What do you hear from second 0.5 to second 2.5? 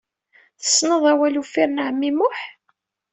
Tessneḍ awal uffir n ɛemmi Muḥ?